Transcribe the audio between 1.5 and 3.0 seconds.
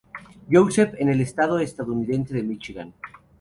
estadounidense de Míchigan.